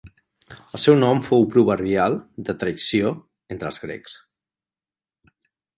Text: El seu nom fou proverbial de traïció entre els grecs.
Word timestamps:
El 0.55 0.79
seu 0.85 0.95
nom 1.03 1.21
fou 1.27 1.45
proverbial 1.55 2.17
de 2.49 2.57
traïció 2.65 3.13
entre 3.57 3.73
els 3.73 3.81
grecs. 3.87 4.21